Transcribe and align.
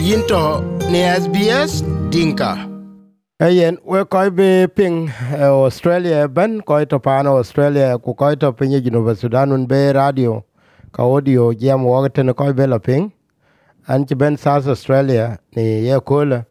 yinto 0.00 0.64
ni 0.90 1.00
SBS 1.04 1.84
Dinka. 2.08 2.56
Ayen 3.38 3.76
we 3.84 4.04
koy 4.04 4.30
be 4.30 4.66
ping 4.66 5.12
eh, 5.32 5.44
Australia. 5.44 6.28
Ban 6.28 6.60
koy 6.62 6.84
to 6.86 6.98
pan 6.98 7.26
Australia 7.26 7.98
ku 7.98 8.14
koy 8.14 8.34
to 8.34 8.52
pinyi 8.52 8.80
Sudan 9.16 9.52
un 9.52 9.66
be 9.66 9.92
radio 9.92 10.42
ka 10.92 11.02
audio 11.02 11.52
jam 11.52 11.84
wo 11.84 12.08
ten 12.08 12.32
koy 12.32 12.52
be 12.52 12.66
la 12.66 12.78
ping. 12.78 13.12
An 13.88 14.06
ci 14.06 14.14
ben 14.14 14.38
South 14.38 14.66
Australia 14.68 15.38
ni 15.54 15.84
ye 15.84 16.00
kola 16.00 16.46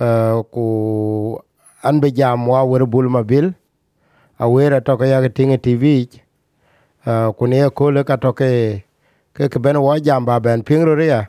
uh, 0.00 0.42
ku 0.50 1.38
an 1.82 2.00
be 2.00 2.10
jam 2.10 2.46
wa 2.46 2.64
wer 2.64 2.86
bul 2.86 3.08
ma 3.10 3.22
bil. 3.22 3.52
A 4.38 4.48
wera 4.48 4.80
to 4.80 4.96
ka 4.96 5.04
ya 5.04 5.20
tinga 5.28 5.58
TV 5.58 6.08
ku 7.36 7.46
ni 7.46 7.56
ye 7.56 7.68
kola 7.70 8.04
ka 8.04 8.16
to 8.16 8.32
ke 8.32 8.82
ke 9.34 9.58
ben 9.60 9.76
wa 9.76 9.98
jam 9.98 10.24
ba 10.24 10.40
ben 10.40 10.62
ping 10.62 10.84
ro 10.84 10.96
ya 10.96 11.26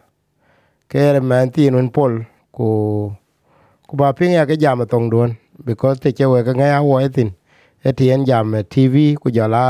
ke 0.90 1.20
man 1.30 1.52
tin 1.56 1.76
un 1.76 1.90
pol 1.96 2.14
ku 2.56 2.68
ku 3.88 3.94
ba 4.00 4.14
ping 4.18 4.34
ya 4.38 4.46
ke 4.50 4.56
jam 4.64 4.86
tong 4.92 5.10
don 5.14 5.38
because 5.66 6.00
te 6.00 6.12
che 6.18 6.26
we 6.26 6.44
ka 6.48 6.54
nga 6.54 6.82
wo 6.84 7.00
etin 7.00 7.30
etien 7.86 8.26
jam 8.30 8.56
eh, 8.56 8.64
tv 8.74 9.16
ku 9.22 9.28
jala 9.38 9.64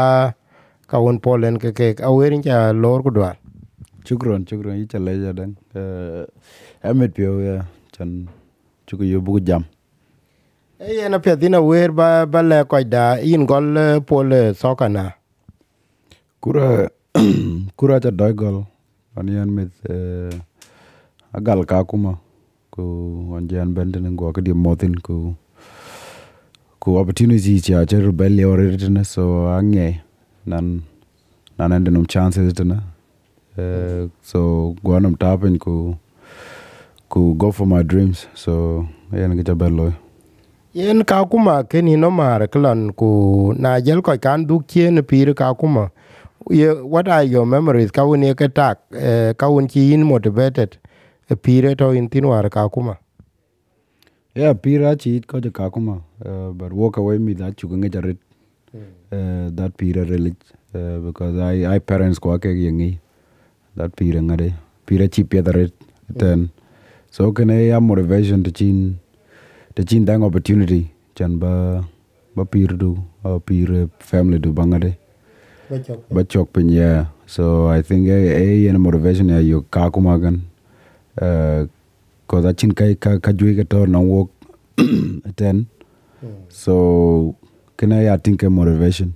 ka 0.89 0.97
un 0.99 1.17
polen 1.25 1.55
ke 1.63 1.69
ke 1.77 1.87
awerin 2.09 2.41
cha 2.47 2.71
lor 2.83 3.01
ku 3.05 3.11
dwar 3.11 3.35
Chukron, 4.05 4.45
chukron. 4.45 4.77
Icha 4.85 4.99
leja 4.99 5.33
dan. 5.33 5.57
Uh, 5.75 6.25
Amit 6.83 7.13
pio 7.15 7.41
ya 7.41 7.65
chan 7.91 8.29
chuku 8.87 9.03
yo 9.09 9.21
buku 9.21 9.41
jam. 9.41 9.65
e 10.79 10.95
yen 10.97 11.13
a 11.15 11.19
pethina 11.19 11.59
wer 11.63 11.91
ba 11.91 12.25
ba 12.27 12.41
le 12.43 12.59
ko 12.69 12.77
da 12.83 13.15
in 13.17 13.45
gol 13.45 13.73
pol 14.07 14.33
eh, 14.33 14.53
soka 14.53 14.87
na 14.91 15.11
Kura 16.41 16.89
kura 17.77 17.99
cha 18.03 18.11
doi 18.11 18.33
gol. 18.33 18.67
Anian 19.17 19.49
mit 19.49 19.71
uh, 19.89 20.29
agal 21.35 21.65
ka 21.67 21.83
kuma 21.83 22.15
ku 22.71 22.83
anjan 23.37 23.73
benden 23.75 24.07
ngo 24.15 24.31
ka 24.31 24.41
di 24.41 24.51
ku 25.07 25.35
ku 26.79 26.97
opportunity 26.97 27.59
cha 27.59 27.83
cha 27.85 27.97
or 27.97 28.11
oritna 28.11 29.03
so 29.05 29.47
ange 29.57 29.99
nan 30.45 30.83
nan 31.57 31.71
ende 31.71 31.91
num 31.91 32.05
chances 32.05 32.53
tana. 32.53 32.83
Uh, 33.57 34.07
so 34.21 34.75
gwanam 34.83 35.19
tapen 35.19 35.59
ku 35.59 35.97
ku 37.09 37.33
go 37.35 37.51
for 37.51 37.67
my 37.67 37.83
dreams 37.83 38.27
so 38.33 38.87
yan 39.11 39.35
kita 39.37 39.55
bello. 39.57 39.93
yen 40.73 41.03
ka 41.03 41.23
kuma 41.25 41.63
keni 41.63 41.95
no 41.97 42.11
mar 42.11 42.47
klan 42.47 42.91
ku 42.91 43.53
na 43.57 43.79
jel 43.79 44.01
ko 44.01 44.17
kan 44.17 44.43
du 44.47 44.59
kien 44.67 45.01
pir 45.03 45.33
ka 45.33 45.53
kuma 45.53 45.89
ye 46.51 46.67
what 46.93 47.07
are 47.07 47.23
your 47.23 47.45
memories 47.45 47.91
ka 47.91 48.03
un 48.03 48.23
ye 48.23 48.33
tak 48.33 48.79
eh, 48.91 49.31
ka 49.33 49.47
chi 49.73 49.93
in 49.93 50.03
motivated 50.03 50.77
pire 51.33 51.73
to 51.75 51.89
in 51.91 52.07
tin 52.09 52.27
war 52.27 52.47
ka 52.49 52.67
kuma 52.69 52.97
Yeah, 54.35 54.51
pira 54.51 54.97
chi 54.97 55.21
ko 55.25 55.39
ka 55.39 55.69
kuma 55.69 56.01
uh, 56.25 56.49
but 56.51 56.73
walk 56.73 56.97
away 56.97 57.17
me 57.17 57.33
that 57.35 57.63
you 57.63 57.69
can 57.69 57.79
get 57.79 57.95
it 57.95 58.17
uh, 58.75 59.49
that 59.55 59.77
pira 59.77 60.03
really 60.03 60.35
uh, 60.75 60.99
because 60.99 61.37
I 61.39 61.65
I 61.75 61.79
parents 61.79 62.19
ko 62.19 62.37
ke 62.37 62.51
yengi 62.51 62.99
that 63.77 63.95
pira 63.95 64.19
ngade. 64.19 64.53
Pira 64.85 65.07
chi 65.07 65.23
pia 65.23 65.41
that 65.41 65.71
then 66.09 66.49
so 67.09 67.31
can 67.31 67.49
I 67.49 67.71
have 67.71 67.81
motivation 67.81 68.43
to 68.43 68.51
chin 68.51 68.99
to 69.75 69.85
chin 69.85 70.03
dang 70.03 70.21
opportunity. 70.21 70.91
Chan 71.15 71.39
ba 71.39 71.87
ba 72.35 72.43
pira 72.43 72.75
do 72.75 73.01
or 73.23 73.39
pira 73.39 73.89
family 73.99 74.37
do 74.37 74.51
bangade 74.51 74.97
but 76.11 76.27
chok 76.27 76.51
pin 76.51 76.67
yeah. 76.67 77.05
So 77.25 77.67
I 77.67 77.81
think 77.81 78.09
a 78.09 78.67
a 78.67 78.77
motivation 78.77 79.29
ya 79.29 79.37
yo 79.37 79.61
ka 79.61 79.89
kuma 79.89 80.19
gan 80.19 80.41
uh, 81.21 81.65
cause 82.27 82.45
I 82.45 82.53
chin 82.53 82.71
kai 82.73 82.95
ka 82.95 83.19
ka 83.19 83.31
jui 83.31 83.55
ka 83.57 83.63
to 83.69 83.85
no 83.87 84.01
work 84.01 84.29
ten. 85.35 85.67
So 86.49 87.35
can 87.77 87.93
I 87.93 88.13
I 88.13 88.17
think 88.17 88.43
a 88.43 88.49
motivation. 88.49 89.13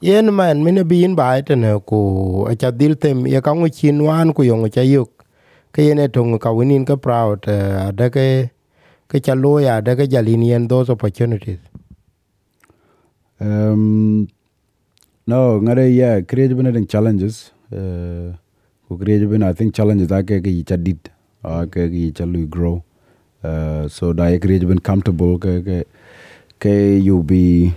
Yen 0.00 0.34
man 0.34 0.62
mine 0.62 0.84
bin 0.86 1.14
ba 1.14 1.40
etene 1.40 1.84
ku 1.86 2.44
acha 2.48 2.76
dil 2.76 2.94
tem 2.96 3.26
ye 3.26 3.40
ka 3.40 3.52
ngu 3.52 3.72
chin 3.74 4.02
wan 4.04 4.32
ku 4.34 4.42
yong 4.42 4.68
cha 4.70 4.82
yuk. 4.82 5.24
Ke 5.72 5.78
yen 5.88 5.98
e 5.98 6.08
tong 6.08 6.38
ka 6.38 6.50
winin 6.50 6.86
ka 6.86 6.96
proud 6.96 7.48
uh, 7.48 7.90
da 7.90 8.08
ke 8.08 8.50
ke 9.08 9.20
cha 9.24 9.34
lo 9.34 9.58
ya 9.58 9.80
da 9.80 9.94
ke 9.94 10.06
jalin 10.06 10.44
yen 10.44 10.68
those 10.68 10.90
opportunities. 10.90 11.58
Um, 13.40 14.28
no, 15.26 15.60
ngare 15.60 15.92
yeah, 15.94 16.20
create 16.20 16.54
been 16.56 16.66
having 16.66 16.86
challenges. 16.86 17.50
Uh, 17.72 18.36
ku 18.88 18.98
create 18.98 19.28
been 19.30 19.42
I 19.42 19.52
think 19.52 19.74
challenges 19.74 20.12
ake 20.12 20.42
ke 20.44 20.50
yicha 20.58 20.82
dit 20.82 21.10
a 21.44 21.48
uh, 21.48 21.66
ke 21.66 21.88
yicha 21.90 22.26
lu 22.30 22.46
grow. 22.46 22.82
Uh, 23.42 23.88
so 23.88 24.12
da 24.12 24.26
ye 24.26 24.38
create 24.38 24.66
been 24.66 24.78
comfortable 24.78 25.38
ke 25.38 25.64
ke 25.68 25.84
ke 26.60 26.74
you 27.02 27.22
be 27.22 27.74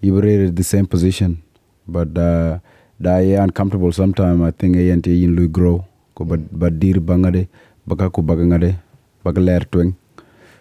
you 0.00 0.14
were 0.14 0.26
in 0.26 0.54
the 0.54 0.64
same 0.64 0.86
position, 0.86 1.42
but 1.88 2.16
uh, 2.18 2.58
da 3.00 3.18
ye 3.18 3.34
uncomfortable 3.34 3.92
sometime. 3.92 4.42
I 4.42 4.50
think 4.50 4.76
ye 4.76 4.90
ante 4.92 5.10
yin 5.10 5.36
lu 5.36 5.48
grow. 5.48 5.84
Ko 6.14 6.24
but 6.24 6.40
but 6.58 6.78
dir 6.78 6.94
bangade 6.94 7.48
baka 7.86 8.10
ku 8.10 8.22
bagangade 8.22 8.76
baka 9.24 9.40
ler 9.40 9.60
twing. 9.60 9.94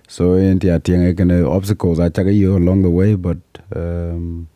So 0.07 0.35
ante 0.35 0.67
atiang 0.67 1.13
ekene 1.13 1.45
obstacles 1.47 1.99
I 1.99 2.09
take 2.09 2.27
you 2.33 2.57
along 2.57 2.81
the 2.83 2.89
way, 2.89 3.15
but 3.15 3.37
um, 3.75 4.47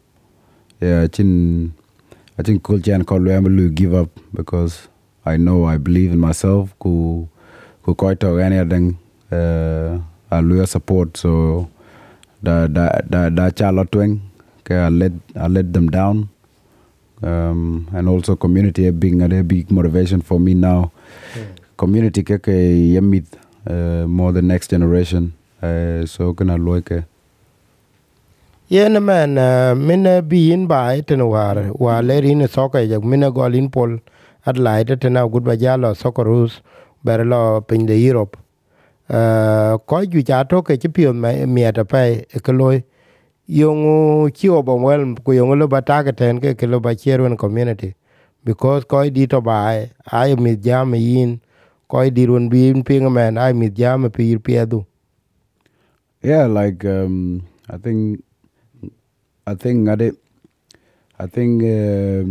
yeah, 0.81 1.03
I 1.03 1.07
think 1.07 1.73
I 2.37 2.43
think 2.43 2.63
culture 2.63 2.93
and 2.93 3.07
call 3.07 3.19
will 3.19 3.69
give 3.69 3.93
up 3.93 4.09
because 4.33 4.87
I 5.25 5.37
know 5.37 5.65
I 5.65 5.77
believe 5.77 6.13
in 6.13 6.19
myself. 6.19 6.73
Ku 6.79 7.27
ku 7.83 7.95
quite 7.95 8.23
any 8.23 8.63
thing 8.69 8.97
uh, 9.31 10.65
support. 10.65 11.17
So 11.17 11.69
da 12.43 12.67
da 12.67 13.01
da 13.09 13.29
da 13.29 13.49
chala 13.49 13.85
twing. 13.85 14.19
Okay, 14.59 14.77
I 14.77 14.89
let 14.89 15.11
I 15.35 15.47
let 15.47 15.73
them 15.73 15.89
down. 15.89 16.29
Um, 17.23 17.87
and 17.93 18.07
also 18.09 18.35
community 18.35 18.89
being 18.91 19.21
a 19.21 19.43
big 19.43 19.71
motivation 19.71 20.21
for 20.21 20.39
me 20.39 20.53
now. 20.53 20.91
Community 21.77 22.23
keke 22.23 22.93
yemit 22.93 23.25
uh, 23.67 24.07
more 24.07 24.31
the 24.31 24.41
next 24.41 24.69
generation. 24.69 25.33
Uh, 25.61 26.05
so 26.05 26.33
kana 26.33 26.57
loike. 26.57 27.05
yen 28.69 28.97
man 29.03 29.37
uh, 29.37 29.75
mine 29.75 30.21
bin 30.27 30.67
ba 30.67 30.95
etene 30.97 31.21
war 31.29 31.69
wa 31.77 31.99
le 32.01 32.19
rin 32.21 32.47
soka 32.47 32.81
ya 32.81 32.99
mine 32.99 33.29
gol 33.31 33.53
in 33.53 33.69
pol 33.69 33.99
Uh, 34.45 34.49
at 34.49 34.57
lai 34.57 34.83
light 34.83 34.99
tena 34.99 35.31
gut 35.31 35.43
ba 35.43 35.55
ja 35.55 35.77
jalo 35.77 35.93
sokorus 35.93 36.61
ber 37.03 37.25
lo 37.25 37.61
pin 37.61 37.85
de 37.85 37.95
europe. 37.95 38.37
Ko 39.87 40.05
ju 40.05 40.23
ja 40.27 40.43
to 40.43 40.61
ke 40.61 40.77
chi 40.77 40.87
pio 40.87 41.13
me 41.13 41.65
ata 41.65 41.83
pe 41.85 42.25
e 42.33 42.39
ke 42.39 42.53
loy 42.53 42.83
yong 43.47 44.29
chi 44.31 44.49
obo 44.49 44.75
wel 44.75 45.15
ku 45.23 45.33
yong 45.33 45.59
lo 45.59 45.67
ba 45.67 45.81
ta 45.81 46.03
ke 46.03 46.15
ten 46.15 46.39
ke 46.39 46.55
ke 46.55 46.67
lo 46.67 46.79
ba 46.79 46.95
cherwen 46.95 47.37
community. 47.37 47.95
Because 48.43 48.85
ko 48.85 49.09
di 49.09 49.27
to 49.27 49.41
ba 49.41 49.87
ai 50.11 50.35
mi 50.35 50.55
jam 50.55 50.93
yin. 50.95 51.41
Ko 51.87 52.09
di 52.09 52.25
run 52.25 52.49
bi 52.49 52.73
ping 52.83 53.11
man 53.13 53.37
ai 53.37 53.53
mi 53.53 53.69
jam 53.69 54.09
pi 54.09 54.35
pi 54.35 54.37
piedu 54.37 54.85
Yeah, 56.21 56.45
like 56.47 56.83
um, 56.85 57.45
I 57.69 57.77
think 57.77 58.23
I 59.45 59.53
think 59.53 59.85
ngade 59.85 60.17
I 61.19 61.27
think 61.27 61.61
uh, 61.61 62.25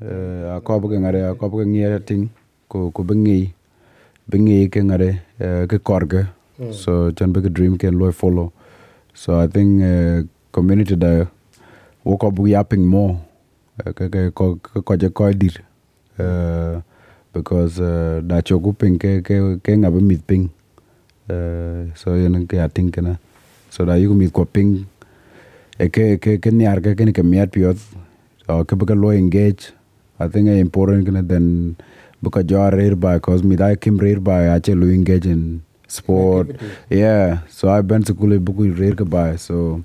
myth 0.00 0.08
uh, 0.08 0.56
ako 0.56 0.80
ba 0.80 0.96
ngade 1.00 1.20
ako 1.32 1.48
ba 1.48 1.64
ngiya 1.64 2.00
ting 2.04 2.28
ko 2.68 2.90
ko 2.90 3.02
bengi 3.02 3.52
bengi 4.28 4.68
ke 4.68 4.80
ngade 4.84 5.22
uh, 5.40 5.64
ke 5.66 5.78
korge 5.78 6.26
so 6.72 7.10
chan 7.12 7.32
be 7.32 7.40
dream 7.48 7.76
can 7.76 7.98
loy 7.98 8.12
follow 8.12 8.52
so 9.14 9.40
I 9.40 9.46
think 9.46 9.82
uh, 9.82 10.22
community 10.52 10.96
da 10.96 11.26
wo 12.04 12.16
ko 12.16 12.30
bu 12.30 12.48
yapping 12.48 12.84
more 12.86 13.20
ke 13.76 14.08
ke 14.08 14.32
ko 14.32 14.56
ko 14.56 14.82
ko 14.82 14.96
je 14.96 15.08
ko 15.12 15.32
dir. 15.32 15.64
Because 17.32 17.76
uh, 17.78 18.24
da 18.24 18.40
choku 18.40 18.72
ping 18.72 18.96
ke 18.96 19.20
ke 19.20 19.60
ke 19.60 19.72
ngabe 19.76 20.00
myth 20.00 20.24
ping. 20.26 20.48
Uh, 21.28 21.92
so 21.92 22.14
yen 22.16 22.46
ke 22.48 22.56
ating 22.56 22.88
kana 22.88 23.18
so 23.68 23.84
da 23.84 24.00
yugo 24.00 24.16
myth 24.16 24.32
ko 24.32 24.44
ping. 24.44 24.86
E 25.78 25.88
ke 25.92 26.16
ke 26.16 26.40
ke 26.40 26.48
niar 26.48 26.80
ke 26.80 26.96
ke 26.96 27.12
ke 27.12 27.20
miat 27.20 27.52
piot. 27.52 27.76
O 28.48 28.64
ke 28.64 28.72
buka 28.72 28.96
lo 28.96 29.12
engage 29.12 29.76
i 30.18 30.28
think 30.28 30.48
it's 30.48 30.60
important 30.60 31.06
kana 31.06 31.22
then 31.22 31.76
buka 32.22 32.42
jo 32.42 32.68
rare 32.70 32.96
by 32.96 33.18
cause 33.18 33.42
me 33.44 33.56
da 33.56 33.74
kim 33.74 33.98
rare 33.98 34.20
by 34.20 34.40
lo 34.68 34.86
engage 34.88 35.26
in 35.26 35.62
sport. 35.88 36.48
Yeah 36.90 37.40
so 37.48 37.68
I've 37.68 37.86
been 37.86 38.02
to 38.04 38.14
kule 38.14 38.38
buku 38.38 38.78
rare 38.78 39.04
by 39.04 39.36
so 39.36 39.82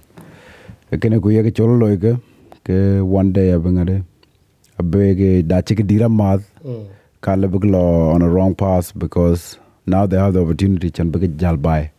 kene 0.92 1.22
ku 1.22 1.30
ye 1.30 1.44
ke 1.44 1.54
cholo 1.56 1.76
lo 1.76 1.96
ke 1.98 2.18
ke 2.64 2.78
one 3.04 3.32
day 3.32 3.52
abengade 3.52 4.04
abege 4.80 5.48
da 5.48 5.62
che 5.62 5.76
ke 5.76 5.86
dira 5.86 6.10
math 6.10 6.50
kale 7.22 7.48
buk 7.48 7.66
lo 7.66 8.10
on 8.12 8.22
a 8.22 8.30
wrong 8.30 8.56
path 8.56 8.94
because 8.98 9.58
now 9.86 10.06
they 10.06 10.18
have 10.18 10.34
the 10.34 10.42
opportunity 10.42 10.90
chan 10.90 11.12
buk 11.12 11.22
jal 11.38 11.58
by 11.58 11.92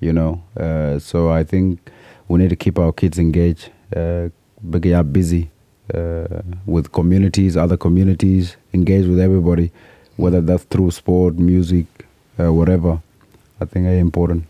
you 0.00 0.12
know. 0.12 0.40
Uh, 0.56 0.98
so 0.98 1.30
i 1.30 1.42
think 1.42 1.90
we 2.28 2.38
need 2.38 2.50
to 2.50 2.56
keep 2.56 2.78
our 2.78 2.92
kids 2.92 3.18
engaged. 3.18 3.70
Uh, 3.96 4.28
big 4.70 4.86
are 4.92 5.02
busy 5.02 5.50
uh, 5.94 6.42
with 6.66 6.92
communities, 6.92 7.56
other 7.56 7.76
communities, 7.76 8.56
engage 8.72 9.06
with 9.06 9.20
everybody, 9.20 9.70
whether 10.16 10.40
that's 10.40 10.64
through 10.64 10.90
sport, 10.90 11.38
music, 11.38 11.86
uh, 12.38 12.52
whatever. 12.52 13.00
I 13.60 13.64
think 13.64 13.86
it's 13.86 13.96
uh, 13.96 14.06
important. 14.08 14.44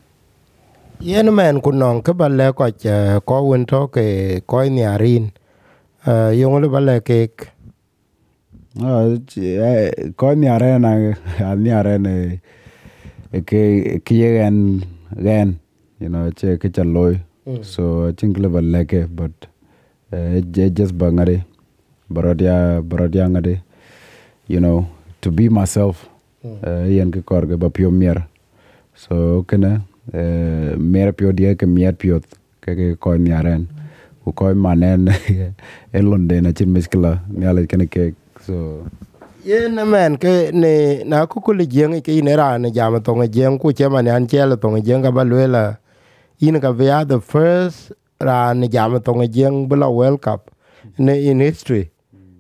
yen 1.01 1.31
men 1.35 1.61
ku 1.63 1.71
nɔŋ 1.71 2.03
kä 2.03 2.13
ba 2.19 2.27
lɛ 2.27 2.51
kɔc 2.59 2.83
kɔ 3.23 3.37
wen 3.49 3.63
tɔ 3.71 3.87
ke 3.95 4.05
kɔc 4.51 4.67
ni 4.75 4.83
arin 4.83 5.31
yöŋ 6.41 6.59
lu 6.63 6.69
ba 6.75 6.81
lɛ 6.83 6.97
uh, 6.99 7.05
keek 7.07 7.35
kɔc 10.19 10.35
ni 10.39 10.47
arɛn 10.51 10.83
ani 11.51 11.71
arɛn 11.71 12.05
kä 13.47 14.15
ye 14.21 14.29
ɣɛn 14.43 14.83
ɣɛn 15.23 15.55
you 16.01 16.09
know, 16.09 16.31
ce 16.35 16.59
kä 16.59 16.69
ca 16.75 16.83
so 17.63 18.11
acin 18.11 18.35
kä 18.35 18.43
lä 18.43 18.49
ba 18.49 18.61
lɛke 18.61 19.07
but 19.15 19.47
just 20.11 20.95
bangare 20.95 21.45
baradia 22.11 22.83
baradia 22.83 23.29
ngade. 23.29 23.63
You 24.49 24.61
know 24.61 24.89
to 25.21 25.31
be 25.31 25.49
myself. 25.49 26.09
Uh, 26.45 26.85
yen 26.87 27.11
ke 27.11 27.25
kor 27.25 27.43
ke 27.43 27.59
ba 27.59 27.71
pio 27.71 27.91
mier. 27.91 28.27
So 28.95 29.45
kena 29.49 29.83
uh, 30.15 30.77
mier 30.79 31.13
pio 31.13 31.33
dia 31.33 31.55
ke 31.55 31.67
mier 31.67 31.93
pio 31.93 32.21
ke 32.61 32.75
ke 32.77 33.01
ko 33.01 33.17
ni 33.17 33.33
aren 33.33 33.69
ku 34.25 34.33
ko 34.33 34.55
manen 34.55 35.09
e 35.95 36.01
londe 36.01 36.41
na 36.43 36.53
chin 36.53 36.69
miskla 36.69 37.21
ni 37.29 37.47
ale 37.47 37.67
kene 37.67 37.87
ke 37.89 38.15
so 38.45 38.87
yen 39.45 39.75
men 39.89 40.17
ke 40.17 40.53
ne 40.53 41.03
na 41.05 41.27
ku 41.27 41.41
ku 41.41 41.53
jeng 41.55 42.01
ke 42.05 42.23
ne 42.23 42.37
ra 42.37 42.57
ne 42.59 42.71
jam 42.71 43.01
to 43.03 43.13
nge 43.15 43.29
jeng 43.33 43.59
ku 43.59 43.73
che 43.73 43.89
man 43.89 44.09
an 44.09 44.27
che 44.27 44.45
le 44.45 44.57
to 44.57 44.69
jeng 44.81 45.03
ka 45.03 45.11
ba 45.11 45.25
le 45.25 45.47
la. 45.47 45.65
In 46.41 46.61
ka 46.61 46.71
be 46.73 46.87
the 46.87 47.21
first 47.21 47.91
ra 48.21 48.53
ne 48.53 48.69
jam 48.69 49.01
to 49.01 49.13
nge 49.13 49.29
jeng 49.29 49.69
bla 49.69 49.91
world 49.91 50.21
cup. 50.23 50.51
In, 50.97 51.09
in 51.09 51.41
history. 51.41 51.91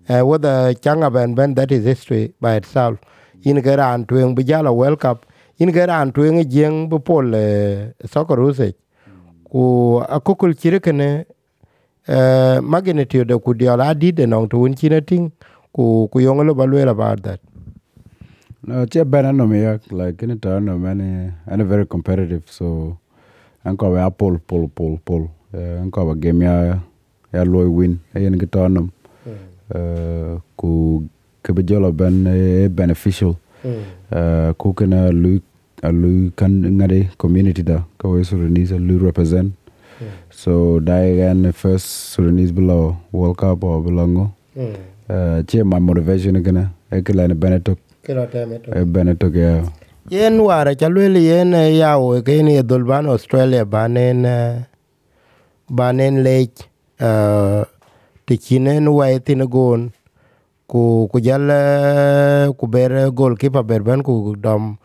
Uh, 0.08 0.24
whether 0.24 0.72
changa 0.74 1.12
ben 1.12 1.34
ben 1.34 1.54
that 1.54 1.70
is 1.70 1.84
history 1.84 2.32
by 2.40 2.54
itself. 2.56 2.98
In 3.42 3.60
ga 3.60 3.74
ran 3.76 4.04
tuen 4.04 4.34
bi 4.34 4.42
jala 4.42 4.72
world 4.72 5.00
cup. 5.00 5.26
In 5.58 5.70
ga 5.70 5.84
ran 5.86 6.12
tuen 6.12 6.42
jeng 6.44 6.88
bu 6.88 6.98
pol 6.98 7.34
uh, 7.34 7.92
soccer 8.06 8.40
use 8.40 8.74
ku 9.50 10.02
akukul 10.08 10.54
chirikene 10.54 11.24
uh, 12.08 12.60
magnitude 12.62 13.32
ku 13.44 13.54
diola 13.54 13.94
dide 13.98 14.26
nong 14.26 14.48
tuun 14.48 14.70
un 14.70 14.74
chinating 14.74 15.30
ku 15.72 16.08
ku 16.12 16.20
yong 16.20 16.46
lo 16.46 16.54
balwe 16.54 16.88
about 16.88 17.22
that. 17.22 17.40
No, 18.62 18.84
che 18.86 19.04
bana 19.04 19.32
no 19.32 19.46
me 19.46 19.62
yak 19.62 19.82
like 19.90 20.22
in 20.22 20.38
turn 20.40 20.66
no 20.66 20.76
many 20.76 21.32
and 21.46 21.62
very 21.66 21.86
competitive 21.86 22.42
so 22.50 22.98
anko 23.64 23.94
we 23.94 24.10
pull 24.10 24.38
pol 24.38 24.68
pol 24.68 24.98
pull 25.04 25.30
Eh, 25.54 25.80
nkaba 25.84 26.14
game 26.14 26.44
ya 26.44 26.78
ya 27.32 27.44
loi 27.44 27.66
win 27.66 27.98
eyen 28.14 28.34
eh, 28.34 28.40
kitonum 28.40 28.88
uh, 29.26 29.76
eh, 29.80 30.36
ku 30.56 31.02
kebejolo 31.42 31.92
ben 31.92 32.26
e 32.26 32.68
beneficial. 32.68 33.34
Uh, 33.64 34.52
ku 34.60 34.74
kena 34.76 35.08
lui 35.10 35.40
alui 35.82 36.32
kan 36.36 36.52
ngade 36.52 37.08
community 37.16 37.62
da 37.62 37.80
ka 37.98 38.08
we 38.08 38.24
Sudanese 38.24 38.72
alui 38.76 38.98
represent. 39.00 39.52
So 40.30 40.80
dai 40.80 41.16
gan 41.16 41.52
first 41.52 42.12
Sudanese 42.12 42.52
below 42.52 42.96
World 43.12 43.38
Cup 43.38 43.64
or 43.64 43.80
belongo 43.80 44.30
che 45.48 45.62
my 45.64 45.78
motivation 45.78 46.42
gana 46.42 46.70
e, 46.92 46.98
e 46.98 47.00
benetok. 47.34 47.78
Benetok. 48.84 49.34
Ya 49.34 49.64
yen 50.10 50.40
wara 50.40 50.74
chalweli 50.74 51.24
yen 51.24 51.52
yawo 51.52 52.20
ke 52.20 52.62
dolban 52.62 53.06
Australia 53.08 53.64
banen 53.64 54.26
uh, 54.26 54.60
banen 55.70 56.22
lech 56.24 56.50
uh, 57.00 57.64
ti 58.26 58.36
chinen 58.38 58.88
wai 58.88 59.18
tin 59.18 59.46
gon 59.46 59.92
ku 60.68 61.08
ku 61.12 61.20
jal 61.20 61.48
ku 62.58 62.66
ber 62.66 63.10
gol 63.10 63.36
kipa 63.36 63.62
ber 63.62 63.80
ben 63.80 64.02
ku 64.02 64.36
dom 64.36 64.76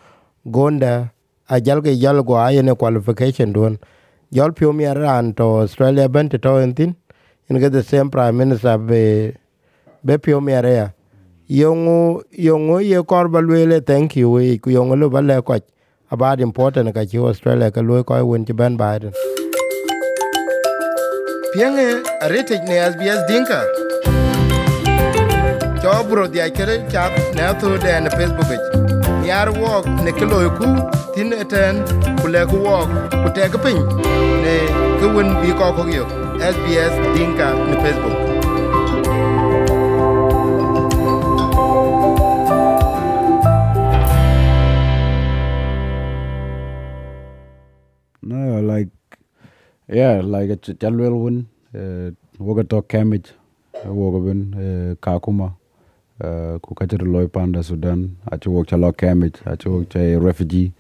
gonda 0.45 1.11
a 1.49 1.59
jal 1.59 1.81
ke 1.81 1.95
jal 1.99 2.23
go 2.23 2.35
ayene 2.35 2.75
qualification 2.75 3.53
don 3.53 3.77
jol 4.31 4.51
pio 4.51 4.73
mi 4.73 4.85
ran 4.85 5.33
to 5.33 5.43
australia 5.63 6.07
ben 6.09 6.29
to 6.29 6.37
entin 6.37 6.95
in 7.49 7.59
get 7.59 7.71
the 7.71 7.83
same 7.83 8.09
prime 8.09 8.37
minister 8.37 8.77
be 8.77 9.33
be 10.05 10.17
pio 10.17 10.39
mi 10.41 10.53
area 10.53 10.93
yongu 11.49 12.23
yongu 12.31 12.81
ye 12.81 13.03
kor 13.03 13.27
ba 13.27 13.39
lwele 13.41 13.79
thank 13.85 14.15
you 14.15 14.31
we 14.31 14.57
ku 14.57 14.69
yongu 14.69 14.95
lo 14.95 15.09
ba 15.09 15.21
le 15.21 15.41
ko 15.41 15.59
about 16.11 16.39
important 16.39 16.93
ka 16.95 17.03
chi 17.05 17.17
australia 17.17 17.71
ka 17.71 17.81
lo 17.81 18.03
ko 18.03 18.23
won 18.25 18.45
ti 18.45 18.53
ben 18.53 18.77
biden. 18.77 19.11
pienge 21.53 22.01
arete 22.25 22.55
ne 22.67 22.75
SBS 22.91 23.21
Dinka. 23.29 23.59
Chobro 25.81 26.25
di 26.27 26.39
akere 26.45 26.75
chap 26.91 27.11
ne 27.35 27.41
athu 27.51 27.77
de 27.83 27.93
ne 28.05 28.09
Facebook. 28.17 28.51
Yar 29.29 29.49
walk 29.61 29.85
ne 30.05 30.11
kilo 30.17 30.37
ku 30.57 30.67
tin 31.13 31.33
eten 31.43 31.85
kule 32.21 32.41
ku 32.51 32.57
walk 32.67 32.89
ku 33.21 33.29
tek 33.37 33.53
piny 33.63 33.81
ne 34.43 34.55
kuwen 34.99 35.29
bi 35.41 35.53
ko 35.59 35.73
ko 35.77 35.83
SBS 36.53 36.93
Dinka 37.15 37.47
ne 37.69 37.75
Facebook. 37.83 38.32
Yeah, 49.93 50.21
like 50.23 50.49
a 50.49 50.57
Chalwell 50.57 51.23
win, 51.23 51.47
Cambridge. 51.71 52.15
Uh, 52.71 52.81
Kamich, 52.81 53.31
Wogabin, 53.85 54.53
uh, 54.55 54.95
Kakuma, 54.95 55.53
uh, 56.19 56.57
Kukachari 56.59 57.11
Loy 57.13 57.27
Panda 57.27 57.61
Sudan, 57.61 58.17
Achiwok 58.31 58.65
Chalok 58.65 58.97
Kamich, 58.97 59.35
Achiwok 59.43 59.95
a 59.95 60.17
refugee, 60.19 60.73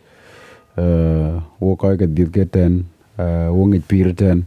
Wokoika 0.75 2.07
Dilgeten, 2.13 2.85
Wongit 3.19 3.83
Piritan, 3.83 4.45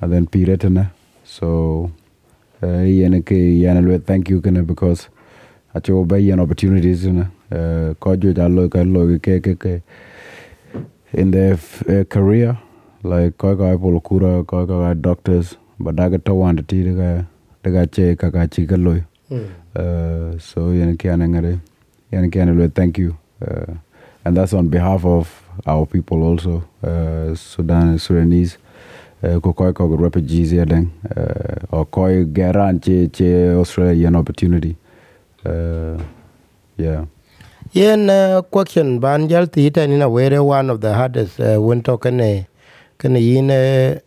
and 0.00 0.12
then 0.12 0.26
Piritana. 0.26 0.90
So, 1.24 1.92
Yenake 2.62 3.60
Yanalwe, 3.60 4.02
thank 4.06 4.30
you, 4.30 4.40
Kana, 4.40 4.62
because 4.62 5.10
Achiwok 5.74 6.08
Bayan 6.08 6.40
opportunities, 6.40 7.04
you 7.04 7.12
know, 7.12 7.28
Kojo 8.00 8.32
Chaloka 8.32 8.84
Logikeke 8.86 9.82
in 11.12 11.30
their 11.30 11.58
career. 12.06 12.58
Like 13.12 13.38
koi 13.38 13.54
ka 13.56 13.76
polo 13.78 14.00
kura 14.00 14.42
koi 14.44 14.66
ka 14.66 14.94
doctors 14.94 15.56
but 15.78 15.94
daga 15.96 16.18
to 16.18 16.34
wanda 16.34 16.62
ti 16.62 16.82
daga 16.84 17.26
daga 17.64 17.86
che 17.86 18.14
ka 18.16 18.30
ka 18.30 18.46
chi 18.46 18.66
ka 18.66 18.76
loy 18.76 19.00
uh, 19.30 20.38
so 20.38 20.70
yen 20.72 20.96
kiana 20.96 21.26
ngare 21.32 21.58
yen 22.12 22.30
kiana 22.30 22.52
lo 22.58 22.68
thank 22.68 22.98
you. 22.98 23.16
Uh, 23.40 23.74
and 24.24 24.36
that's 24.36 24.52
on 24.52 24.68
behalf 24.68 25.04
of 25.04 25.42
our 25.66 25.86
people 25.86 26.22
also 26.22 26.64
uh, 26.82 27.34
Sudan 27.34 27.88
and 27.88 28.00
Sudanese 28.00 28.56
uh, 29.22 29.38
ko 29.40 29.52
koi 29.52 29.72
ko 29.72 29.86
refugees 29.86 30.50
here 30.50 30.64
then 30.64 30.90
uh, 31.16 31.76
or 31.76 31.84
koi 31.86 32.24
garan 32.24 32.80
che 32.82 33.08
che 33.08 33.54
Australia 33.54 34.08
an 34.08 34.16
opportunity. 34.16 34.76
Uh, 35.44 35.98
yeah. 36.76 37.04
Yen 37.72 38.10
uh, 38.10 38.42
question 38.42 38.98
ban 38.98 39.28
jal 39.28 39.46
ti 39.46 39.70
ta 39.70 39.86
ni 39.86 39.96
na 39.96 40.08
were 40.08 40.42
one 40.42 40.70
of 40.70 40.80
the 40.80 40.94
hardest 40.94 41.38
uh, 41.38 41.60
won 41.60 41.82
to 41.82 41.98
kane 43.06 43.20
yin 43.22 43.50
e 43.50 44.02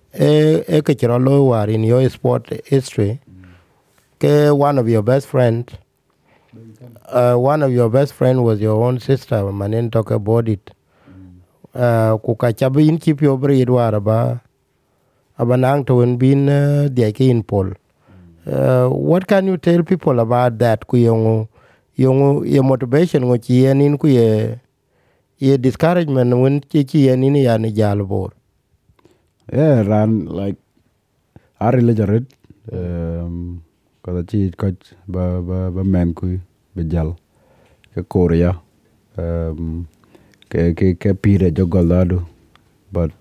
e 0.67 0.81
ke 0.81 0.95
chro 0.99 1.17
lo 1.17 1.43
war 1.45 1.69
in 1.69 1.83
your 1.83 2.03
sport 2.09 2.49
history. 2.65 3.19
Ke 4.19 4.51
one 4.51 4.77
of 4.77 4.89
your 4.89 5.01
best 5.01 5.27
friend 5.27 5.71
uh, 7.07 7.35
one 7.35 7.63
of 7.63 7.71
your 7.71 7.89
best 7.89 8.13
friend 8.13 8.43
was 8.43 8.59
your 8.61 8.83
own 8.83 8.99
sister 8.99 9.37
manen 9.59 9.91
talk 9.91 10.11
about 10.11 10.47
it 10.47 10.71
uh, 11.73 12.17
ku 12.17 12.35
ka 12.35 12.51
chabi 12.51 12.87
in 12.87 12.97
keep 12.97 13.21
your 13.21 13.37
breed 13.37 13.69
war 13.69 13.99
ba 13.99 14.41
abanang 15.39 15.85
to 15.85 15.95
win 15.95 16.17
bin 16.17 16.45
dia 16.93 17.11
ke 17.11 17.21
in 17.21 17.43
pol. 17.43 17.71
Uh, 18.45 18.87
what 18.89 19.27
can 19.27 19.47
you 19.47 19.57
tell 19.57 19.83
people 19.83 20.19
about 20.19 20.57
that? 20.57 20.87
Ku 20.87 20.97
yongu 20.97 21.47
yongu 21.97 22.45
ye 22.45 22.59
motivation 22.61 23.23
ngo 23.23 23.37
chi 23.37 23.53
yen 23.65 23.81
in 23.81 23.97
ku 23.97 24.07
ye 24.07 24.59
ye 25.37 25.57
discouragement 25.57 26.33
when 26.37 26.59
chi 26.61 26.83
chi 26.83 27.07
yen 27.07 27.23
in 27.23 27.35
ya 27.35 27.57
ni 27.57 27.71
jal 27.71 28.03
bor 28.03 28.31
yeah 29.53 29.81
ran 29.83 30.25
like 30.25 30.57
ari 31.61 31.81
le 31.81 31.93
jarit 31.93 32.25
um 32.73 33.61
kada 34.03 34.23
chi 34.23 34.51
coach 34.57 34.93
ba 35.07 35.41
ba 35.41 35.71
ba 35.71 35.83
men 35.83 36.13
ku 36.13 36.39
be 36.75 36.83
jal 36.93 37.15
ke 37.95 38.03
korea 38.15 38.53
um 39.17 39.87
ke 40.49 40.73
ke 40.79 40.87
ke 41.01 41.13
pire 41.23 41.51
jogolado 41.51 42.25
but 42.91 43.11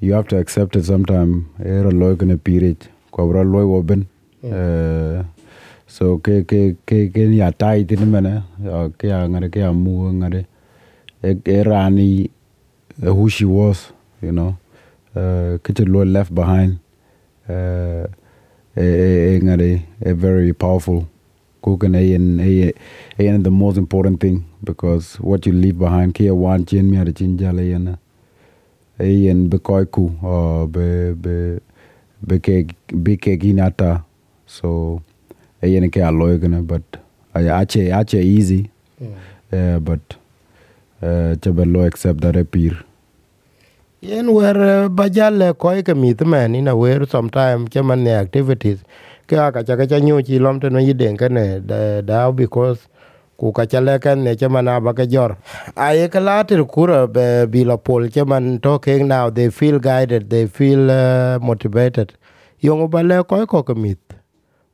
you 0.00 0.12
have 0.12 0.28
to 0.28 0.38
accept 0.38 0.76
it 0.76 0.84
sometime. 0.84 1.50
Era 1.64 1.90
loy 1.90 2.16
kene 2.16 2.42
pire 2.42 2.76
ko 3.12 3.28
bra 3.28 3.42
loy 3.42 3.64
wo 3.64 3.82
ben 3.82 4.06
uh, 4.44 5.24
so 5.86 6.18
ke 6.18 6.44
ke 6.46 6.76
ke 6.86 7.10
ke 7.14 7.28
ni 7.30 7.38
atai 7.40 7.86
tin 7.88 8.10
mena 8.10 8.44
ke 8.98 9.08
ya 9.08 9.26
ngare 9.26 9.50
ke 9.50 9.62
amu 9.64 10.12
ngare. 10.12 10.46
E 11.22 11.36
e 11.46 11.62
rani 11.62 12.30
who 13.00 13.28
she 13.30 13.44
was 13.44 13.92
you 14.22 14.32
know 14.32 14.56
uh, 15.16 15.58
lo 15.86 16.04
left 16.04 16.32
behind 16.32 16.78
uh, 17.48 18.04
e 18.76 18.84
e 18.84 19.36
e 19.36 19.40
ngare 19.42 19.82
a 20.04 20.12
very 20.14 20.52
powerful 20.52 21.06
kan 21.80 21.94
ayen 21.94 22.38
ayen 23.18 23.42
the 23.42 23.50
most 23.50 23.76
important 23.76 24.20
thing 24.20 24.44
because 24.62 25.18
what 25.20 25.46
you 25.46 25.52
leave 25.52 25.78
behind 25.78 26.14
kia 26.14 26.34
wan 26.34 26.64
chen 26.64 26.90
mi 26.90 26.98
ar 26.98 27.10
chin 27.12 27.36
jala 27.36 27.62
yen 27.62 27.96
ayen 29.00 29.48
be 29.50 29.58
koy 29.58 29.84
ku 29.84 30.04
be 30.70 30.86
be 31.14 31.58
be 32.22 32.38
ke 32.38 32.70
be 33.02 33.16
ke 33.16 33.34
ginata 33.42 34.04
so 34.46 35.02
ayen 35.62 35.90
ke 35.90 36.00
aloy 36.10 36.38
gana 36.38 36.62
but 36.62 37.00
ache 37.34 37.90
ache 38.00 38.14
easy 38.14 38.70
uh, 39.52 39.78
but 39.80 40.16
uh, 41.02 41.34
chabelo 41.42 41.84
accept 41.86 42.20
that 42.20 42.36
appear 42.36 42.78
yen 44.00 44.28
wer 44.28 44.56
uh, 44.56 44.88
ba 44.88 45.08
jal 45.10 45.54
ko 45.54 45.70
ke 45.82 45.94
mit 45.96 46.20
men 46.26 46.54
ina 46.54 46.76
wer 46.76 47.06
sometime 47.06 47.66
che 47.68 47.82
man 47.82 48.04
ne 48.04 48.10
activities. 48.10 48.82
Ke 49.26 49.34
aka 49.38 49.64
cha 49.64 49.76
cha 49.86 49.98
nyu 49.98 50.22
chi 50.22 50.38
lom 50.38 50.60
te 50.60 50.68
no 50.70 50.78
yiden 50.78 51.16
ke 51.18 51.30
ne 51.30 51.60
da 52.02 52.30
because 52.30 52.88
ku 53.38 53.52
ka 53.52 53.64
cha 53.66 53.80
le 53.80 53.98
ken 53.98 54.22
ne 54.24 54.36
che 54.36 54.48
man 54.48 54.68
aba 54.68 54.94
ke 54.94 55.08
jor. 55.10 55.36
Aye 55.76 56.08
ke 56.08 56.20
la 56.20 56.42
ter 56.44 56.64
kura 56.64 57.08
be 57.08 57.46
bi 57.46 57.64
la 57.64 57.76
pol 57.76 58.08
che 58.08 58.24
man 58.24 58.58
talking 58.60 59.08
now 59.08 59.30
they 59.30 59.50
feel 59.50 59.78
guided 59.78 60.30
they 60.30 60.46
feel 60.46 60.90
uh, 60.90 61.38
motivated. 61.40 62.12
Yong 62.60 62.88
ba 62.88 63.02
le 63.02 63.24
ko 63.24 63.46
ke 63.46 63.76
mit 63.76 63.98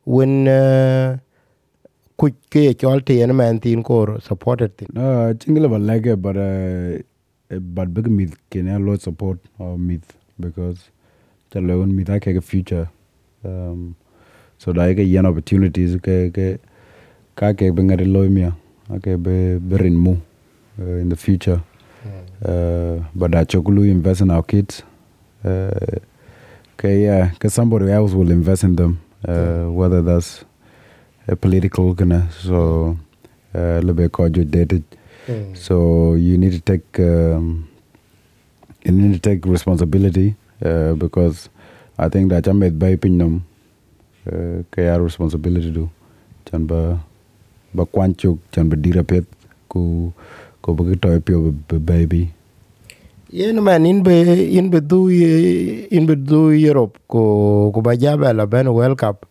when 0.05 0.47
uh, 0.47 1.17
ku 2.17 2.29
ke 2.51 2.75
chol 2.77 3.03
tien 3.03 3.35
men 3.35 3.59
tin 3.59 3.81
ko 3.83 4.19
supported 4.19 4.77
tin. 4.77 4.89
No 4.93 5.33
chingle 5.33 5.69
ba 5.69 5.79
lege 5.79 6.21
but 6.21 6.37
uh, 6.37 7.01
but 7.59 7.93
big 7.93 8.07
myth 8.07 8.37
can 8.49 8.67
a 8.67 8.79
lot 8.79 9.01
support 9.01 9.39
or 9.59 9.77
myth 9.77 10.13
because 10.39 10.89
the 11.51 11.61
loan 11.61 11.95
myth 11.95 12.09
I 12.09 12.17
a 12.31 12.41
future. 12.41 12.89
Um 13.45 13.95
so 14.57 14.71
da 14.73 14.93
ke 14.93 14.99
yan 14.99 15.25
opportunities 15.25 15.95
ke 15.97 16.31
ke 16.33 16.59
ka 17.35 17.53
ke 17.53 17.71
benga 17.75 17.97
de 17.97 18.05
loy 18.05 18.29
mia 18.29 18.55
ke 19.01 19.17
be 19.21 19.57
berin 19.59 19.97
mu 19.97 20.15
uh, 20.79 20.83
in 21.01 21.09
the 21.09 21.15
future. 21.15 21.61
Uh, 22.43 22.99
but 23.15 23.31
that 23.31 23.47
chokulu 23.47 23.89
invest 23.89 24.19
in 24.19 24.29
our 24.29 24.43
kids 24.43 24.83
uh, 25.45 25.71
okay 26.73 27.03
yeah 27.03 27.29
because 27.29 27.53
somebody 27.53 27.89
else 27.89 28.11
will 28.13 28.29
invest 28.31 28.65
in 28.65 28.75
them 28.75 28.99
uh, 29.25 29.71
whether 29.71 30.01
that's 30.01 30.43
a 31.29 31.35
political 31.37 31.93
gonna 31.93 32.29
so 32.31 32.97
uh, 33.55 33.79
little 33.79 33.93
bit 33.93 34.51
dated 34.51 34.83
Mm. 35.27 35.55
so 35.55 36.15
you 36.15 36.37
need 36.37 36.51
to 36.51 36.59
take 36.59 36.99
um, 36.99 37.67
you 38.83 38.91
need 38.91 39.13
to 39.13 39.23
take 39.23 39.45
responsibility 39.45 40.35
uh, 40.65 40.93
because 40.99 41.47
I 41.97 42.09
think 42.09 42.29
that 42.29 42.47
I 42.47 42.51
made 42.51 42.77
by 42.77 42.95
pinnum 42.99 43.47
uh, 44.27 44.67
kaya 44.71 44.99
responsibility 44.99 45.71
do 45.71 45.87
chan 46.43 46.67
ba 46.67 46.99
ba 47.71 47.85
kwanchuk 47.87 48.35
chan 48.51 48.67
ba 48.67 48.75
dira 48.75 48.99
ku 49.71 50.11
ku 50.61 50.73
ba 50.75 50.83
to 50.95 51.19
pio 51.23 51.55
baby. 51.79 52.31
Yen 53.31 53.63
man 53.63 53.85
in 53.85 54.03
be 54.03 54.57
in 54.57 54.69
be 54.69 54.79
du 54.83 55.07
in 55.07 56.05
be 56.05 56.15
du 56.15 56.51
Europe 56.51 56.99
ko 57.07 57.71
ko 57.71 57.79
ba 57.81 57.95
jabe 57.95 58.27
la 58.35 58.45
ben 58.45 58.67
World 58.67 58.99
Cup. 58.99 59.25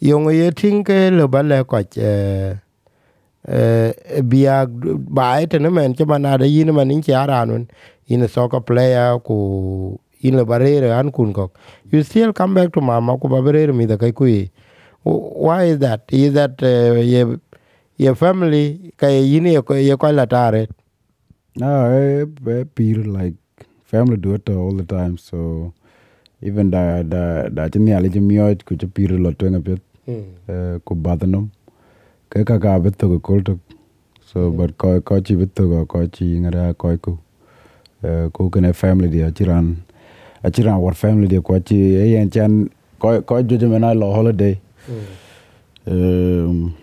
Yong 0.00 0.32
ye 0.32 0.50
tin 0.50 0.82
ke 0.82 1.12
le 1.12 1.28
ba 1.28 1.42
le 1.44 1.60
ko 1.64 1.76
eh 1.76 2.56
eh 3.48 3.92
biag 4.22 4.70
ba 5.08 5.40
ete 5.42 5.58
ne 5.58 5.68
men 5.70 5.94
chama 5.94 6.20
na 6.20 6.36
de 6.36 6.46
yin 6.46 6.72
man 6.74 6.90
in 6.90 7.02
cha 7.02 7.24
in 8.08 8.22
a 8.22 8.28
soccer 8.28 8.60
player 8.60 9.18
ku 9.20 9.98
in 10.20 10.36
le 10.36 10.44
barere 10.44 10.98
an 10.98 11.10
kun 11.12 11.32
kok. 11.32 11.58
You 11.90 12.02
still 12.02 12.32
come 12.32 12.54
back 12.54 12.72
to 12.72 12.80
mama 12.80 13.18
ku 13.18 13.28
ba 13.28 13.42
barere 13.42 13.74
mi 13.74 13.86
da 13.86 13.96
kai 13.96 14.12
kui. 14.12 14.50
Why 15.02 15.64
is 15.64 15.78
that? 15.78 16.04
Is 16.10 16.34
that 16.34 16.62
uh, 16.62 17.00
ye 17.00 17.24
ye 17.96 18.14
family 18.14 18.92
kai 18.96 19.18
yin 19.18 19.46
ye 19.46 19.62
ko 19.62 19.74
ye 19.74 19.96
ko 19.96 20.10
la 20.10 20.24
tare? 20.24 20.68
No 21.56 21.90
eh, 21.90 22.26
eh, 22.50 22.64
peer 22.74 23.04
like 23.04 23.34
family 23.84 24.16
do 24.16 24.34
it 24.34 24.48
all 24.50 24.72
the 24.72 24.84
time 24.84 25.16
so 25.16 25.72
even 26.42 26.70
da 26.70 27.02
da 27.02 27.48
da 27.48 27.68
chini 27.68 27.92
ali 27.92 28.10
chimio 28.10 28.54
ku 28.66 28.76
chipir 28.76 29.10
lo 29.18 29.30
twenga 29.32 29.60
pet 29.64 29.80
ku 30.84 30.94
badnom 30.94 31.48
ke 32.30 32.44
ka 32.44 32.58
ka 32.58 32.78
bet 32.78 32.98
to 32.98 33.18
ko 33.20 33.40
to 33.40 33.58
so 34.26 34.50
but 34.50 34.76
ko 34.78 35.00
ko 35.00 35.20
chi 35.20 35.34
bet 35.34 35.54
to 35.54 35.84
ko 35.86 36.06
chi 36.08 36.24
ngara 36.42 36.74
ko 36.76 36.96
ku 36.98 37.18
uh, 38.04 38.28
ku 38.34 38.50
kene 38.50 38.72
family 38.74 39.08
dia 39.08 39.30
chiran 39.30 39.76
a 40.42 40.50
chiran 40.50 40.78
war 40.80 40.94
family 40.94 41.28
dia 41.28 41.40
ko 41.40 41.58
chi 41.60 41.76
e 42.02 42.14
yan 42.14 42.30
chan 42.30 42.68
ko 42.98 43.20
ko 43.22 43.42
jojo 43.42 43.68
mena 43.70 43.94
lo 43.94 44.12
holiday. 44.12 44.58
Um, 45.86 46.74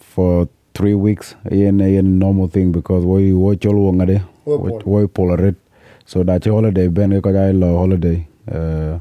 for 0.00 0.48
three 0.74 0.94
weeks 0.94 1.34
yen 1.52 1.78
yen 1.78 2.18
normal 2.18 2.48
thing 2.48 2.72
because 2.72 3.04
we 3.04 3.32
we 3.32 3.56
cholo 3.56 3.92
ngade 3.92 4.22
Wo 4.44 4.56
we 4.58 4.70
pol. 4.70 4.82
we 4.92 5.06
polaret 5.06 5.54
so 6.06 6.22
that 6.24 6.44
holiday 6.44 6.88
ben 6.88 7.14
ko 7.22 7.32
dai 7.32 7.52
lo 7.52 7.78
holiday. 7.78 8.26
Uh, 8.50 8.98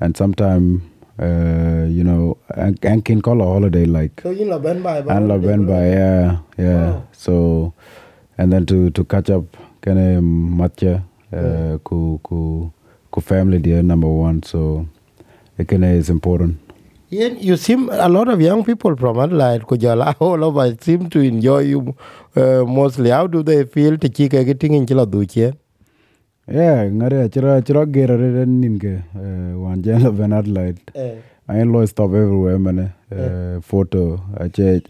and 0.00 0.16
sometime 0.16 0.82
uh, 1.20 1.84
you 1.96 2.02
know 2.04 2.36
and, 2.56 2.78
and 2.84 3.04
can 3.04 3.20
call 3.22 3.40
a 3.40 3.44
holiday 3.44 3.84
like 3.84 4.20
so 4.22 4.30
yin 4.30 4.48
la 4.48 4.58
ben 4.58 4.82
ba 4.82 5.04
and 5.08 5.28
la 5.28 5.38
ben 5.38 5.66
by 5.66 5.82
yeah 5.88 6.38
yeah 6.58 6.90
Wow. 6.92 7.02
so 7.12 7.34
and 8.38 8.52
then 8.52 8.64
to 8.66 8.90
to 8.90 9.04
catch 9.04 9.30
up 9.30 9.44
of 9.86 10.24
matcha 10.60 11.02
uh, 11.32 11.78
ku 11.84 12.18
ku 12.22 12.38
ku 13.10 13.20
family 13.20 13.58
dear 13.58 13.82
number 13.82 14.08
one 14.08 14.42
so 14.42 14.86
kind 15.68 15.84
is 15.84 16.08
important 16.10 16.56
Yen, 17.12 17.36
you 17.40 17.56
seem 17.56 17.88
a 17.90 18.08
lot 18.08 18.28
of 18.28 18.40
young 18.40 18.62
people 18.64 18.94
from 18.96 19.18
Adelaide, 19.18 19.62
Kujala, 19.62 20.14
all 20.20 20.44
over 20.44 20.76
seem 20.80 21.10
to 21.10 21.18
enjoy 21.18 21.58
you 21.58 21.96
uh, 22.36 22.62
mostly. 22.64 23.10
How 23.10 23.26
do 23.26 23.42
they 23.42 23.64
feel 23.64 23.98
to 23.98 24.08
chika 24.08 24.44
getting 24.46 24.74
in 24.74 24.86
Chila 24.86 25.06
Duche? 25.06 25.56
Yeah 26.50 26.84
ngare 26.90 27.28
chira 27.28 27.62
chira 27.62 27.86
gera 27.86 28.16
re 28.16 28.44
ninge 28.46 29.02
uh, 29.14 29.58
one 29.58 29.82
jala 29.82 30.10
ben 30.12 30.32
adelaide 30.32 30.80
I 31.48 31.58
ain't 31.58 31.72
lost 31.72 31.90
stop 31.90 32.10
everywhere, 32.10 32.60
man. 32.60 32.94
Uh, 33.10 33.60
photo, 33.60 34.20
I 34.38 34.46
check, 34.46 34.84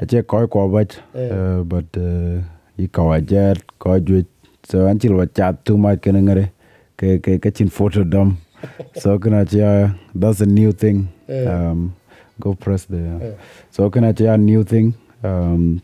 I 0.00 0.06
check 0.06 0.26
koi 0.26 0.46
ko 0.46 0.74
uh, 0.74 1.62
but 1.64 1.84
uh, 1.98 2.40
i 2.78 2.86
ko 2.90 3.10
ajet, 3.12 3.60
ko 3.78 4.00
juit. 4.00 4.24
So 4.64 4.86
until 4.86 5.12
we 5.16 5.26
chat 5.26 5.66
too 5.66 5.76
much, 5.76 6.00
can 6.00 6.14
ngare, 6.14 6.50
ke 6.96 7.20
ke 7.20 7.38
ke 7.38 7.54
chin 7.54 7.68
photo 7.68 8.04
dum. 8.04 8.38
so 8.96 9.18
can 9.18 9.34
I 9.34 9.44
check, 9.44 9.90
that's 10.14 10.40
a 10.40 10.46
new 10.46 10.72
thing. 10.72 11.10
Um, 11.28 11.94
go 12.40 12.54
press 12.54 12.86
there. 12.86 13.36
So 13.70 13.90
can 13.90 14.04
I 14.04 14.12
check 14.12 14.28
a 14.28 14.38
new 14.38 14.64
thing. 14.64 14.94
Um, 15.22 15.82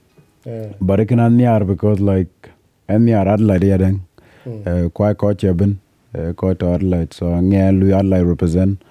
but 0.81 1.01
it 1.01 1.07
can 1.07 1.21
because 1.67 2.01
like 2.01 2.49
anyar 2.89 3.27
Adelaide 3.27 3.65
yeah 3.65 3.93
quite 4.95 5.17
ko 5.19 5.35
cheben, 5.35 5.79
uh, 6.17 6.33
ko 6.33 6.55
to 6.55 6.73
Adelaide. 6.75 7.13
So 7.15 7.27
ngia 7.27 7.73
lu 7.79 7.95
Adelaide 7.95 8.27
represent. 8.27 8.83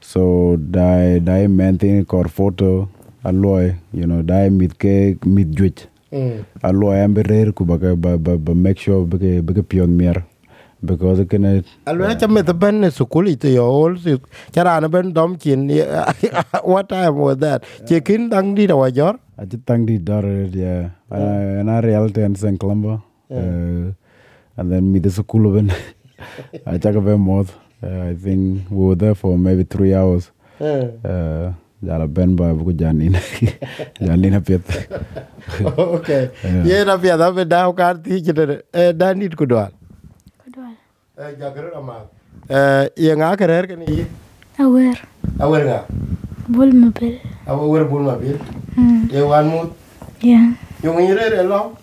So 0.00 0.56
dai 0.56 1.18
dai 1.18 1.46
main 1.46 1.78
thing 1.78 2.04
kor 2.04 2.24
photo 2.28 2.88
alloy, 3.24 3.74
you 3.92 4.06
know, 4.06 4.22
dai 4.22 4.48
mit 4.48 4.78
ke 4.78 5.18
mit 5.26 5.50
juich. 5.50 5.86
Alloy 6.62 6.96
ambe 7.04 7.22
rare 7.28 7.52
ku 7.52 7.64
ba 7.64 7.76
ba 7.78 8.16
ba 8.18 8.54
make 8.54 8.78
sure 8.78 9.04
bage 9.06 9.42
bage 9.44 9.68
pion 9.68 9.96
mier 9.96 10.24
because 10.84 11.18
it 11.18 11.28
can 11.28 11.42
Alwela 11.86 12.18
cha 12.18 12.28
me 12.28 12.40
the 12.40 12.54
ben 12.54 12.82
sukuli 12.84 13.38
to 13.38 13.50
your 13.50 13.66
old 13.68 13.98
chara 14.52 14.88
ben 14.88 15.12
dom 15.12 15.36
chin 15.36 15.68
what 16.62 16.88
time 16.88 17.16
was 17.16 17.36
that 17.38 17.64
chicken 17.84 18.28
dang 18.28 18.54
di 18.54 18.66
da 18.66 18.74
wajor 18.74 19.18
I 19.40 19.44
just 19.44 19.62
thank 19.66 19.86
the 19.86 19.98
daughter, 19.98 20.44
yeah. 20.52 20.90
And 21.10 21.22
I, 21.22 21.36
and 21.60 21.70
I 21.70 21.78
reality 21.80 22.22
and 22.22 22.36
St. 22.36 22.58
Columba. 22.58 23.02
and 24.58 24.72
then 24.72 24.92
Midesukuluven. 24.92 25.72
I 26.66 26.78
took 26.78 26.96
a 26.96 27.00
very 27.00 27.16
month. 27.16 27.54
Uh, 27.82 28.10
I 28.10 28.14
think 28.14 28.68
we 28.70 28.86
were 28.86 28.96
there 28.96 29.14
for 29.14 29.38
maybe 29.38 29.62
three 29.62 29.94
hours. 29.94 30.30
Hmm. 30.58 30.98
Uh, 31.04 31.52
jala 31.80 32.08
benba 32.08 32.52
buku 32.58 32.74
janina 32.76 33.20
janina 34.06 34.40
piet. 34.40 34.62
Okay. 35.64 36.30
Ye 36.64 36.84
na 36.84 36.98
piet 36.98 37.20
abe 37.20 37.48
daw 37.48 37.72
kar 37.72 37.94
ti 38.02 38.20
chidere 38.20 38.62
e 38.74 38.88
eh, 38.88 38.92
danit 38.92 39.34
kudwal. 39.34 39.70
Kudwal. 40.44 40.74
Eh, 41.16 41.30
e 41.30 41.36
jagere 41.40 41.70
na 41.72 41.80
mak 41.80 42.04
e 42.50 42.54
eh, 42.58 42.88
ye 43.06 43.14
nga 43.16 43.36
kerer 43.36 43.66
ken 43.70 43.80
yi 43.86 44.04
awer. 44.58 44.98
Awer 45.40 45.62
nga? 45.64 45.80
Bul 46.48 46.72
mabel 46.74 47.16
awer 47.46 47.84
bul 47.88 48.02
mabel 48.10 48.36
hmm. 48.76 49.08
ye 49.14 49.22
wan 49.22 49.46
mut? 49.48 49.70
Ya 50.20 50.42
yung 50.82 51.00
yere 51.00 51.42
lo? 51.46 51.78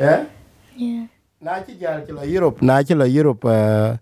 Eh 0.00 0.24
Yeah. 0.76 1.06
la 1.42 2.24
Europe. 2.24 2.62
La 2.62 2.80
uh, 2.80 3.96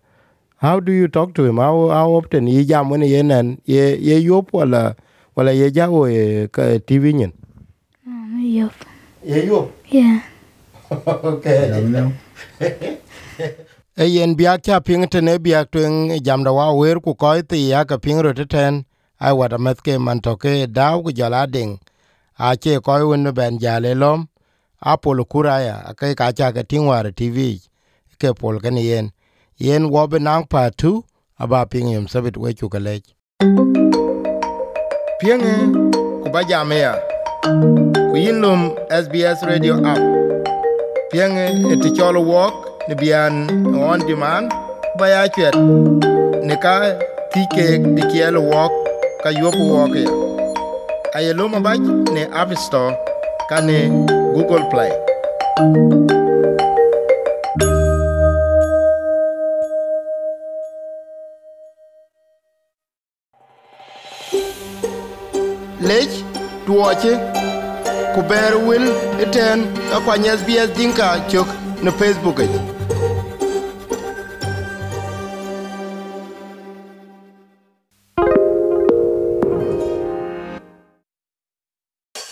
how 0.58 0.80
do 0.80 0.92
you 0.92 1.08
talk 1.08 1.34
to 1.34 1.44
him? 1.44 1.56
How 1.58 1.88
how 1.88 2.10
often? 2.12 2.46
Ye 2.46 2.64
jam 2.64 2.90
when 2.90 3.02
ye 3.02 3.22
nan 3.22 3.58
ye 3.64 3.96
ye 3.96 4.18
yop 4.18 4.52
wala 4.52 4.94
wala 5.34 5.52
ye 5.52 5.70
jawo 5.70 6.06
ye 6.06 6.46
ka 6.48 6.62
TV 6.86 7.12
nyen 7.14 7.32
Um, 8.06 8.38
yup. 8.42 8.72
ye 9.24 9.46
yop 9.46 9.70
Yeah. 9.90 10.22
okay. 10.90 12.12
E 13.98 14.04
yen 14.06 14.36
biak 14.36 14.62
cha 14.62 14.78
ping 14.78 15.08
tene 15.10 15.38
biak 15.38 15.70
twen 15.72 16.14
jam 16.22 16.44
da 16.44 16.52
wa 16.52 16.70
wer 16.72 17.00
ku 17.00 17.14
ko 17.14 17.42
ti 17.42 17.70
ya 17.70 17.82
ka 17.84 17.96
ping 17.98 18.20
ro 18.22 18.32
ten. 18.32 18.84
Ai 19.20 19.32
wat 19.32 19.52
amet 19.52 19.82
ke 19.82 19.98
man 19.98 20.20
to 20.20 20.36
ke 20.36 20.66
daw 20.70 21.02
ku 21.02 21.10
jala 21.10 21.46
ding. 21.50 21.80
A 22.38 22.54
che 22.56 22.78
ko 22.78 23.08
won 23.08 23.26
ben 23.34 23.58
jale 23.58 23.94
lom 23.98 24.28
apol 24.80 25.24
kuraya 25.24 25.86
ake 25.90 26.14
ka 26.14 26.32
cha 26.32 26.52
ke 26.52 26.62
tingwar 26.62 27.06
tv 27.14 27.60
ke 28.18 28.34
pol 28.34 28.58
ken 28.60 28.76
yen. 28.76 29.10
Yen 29.58 29.90
wɔbi 29.90 30.18
naŋ 30.26 30.40
pa 30.50 30.70
tu 30.70 31.02
aba 31.42 31.66
ping 31.70 31.88
yum 31.94 32.06
sabit 32.12 32.36
we 32.36 32.50
chu 32.58 32.68
kale 32.68 32.94
pienge 35.18 35.54
ku 36.22 36.28
jamea 36.50 36.92
lom 38.42 38.60
sbs 39.02 39.38
radio 39.48 39.74
app. 39.92 40.02
Pienge 41.10 41.44
e 41.72 41.88
cɔl 41.96 42.16
walk 42.30 42.54
ni 42.88 42.94
bian 43.00 43.34
on 43.88 44.00
ba 44.98 45.06
ya 45.12 45.22
cuɛt 45.34 45.54
ne 46.46 46.54
ka 46.64 46.74
thic 47.32 47.48
tike 47.50 47.66
dikiel 47.96 48.36
walk 48.50 48.72
ka 49.22 49.30
yopu 49.30 49.62
walk 49.74 49.94
e 49.96 50.02
ya. 50.06 50.12
Aye 51.16 51.30
ayelo 51.30 51.44
abac 51.58 51.80
ne 52.14 52.22
app 52.40 52.50
store 52.64 52.94
kane 53.50 54.17
google 54.34 54.64
play. 54.72 54.92
Lec 65.88 66.10
tuoche 66.66 67.12
ku 68.14 68.20
ber 68.30 68.52
wil 68.66 68.84
iten 69.24 69.58
akwany 69.96 70.28
sbs 70.40 70.68
dinka 70.76 71.08
cök 71.30 71.48
ne 71.82 71.90
facebook 72.00 72.38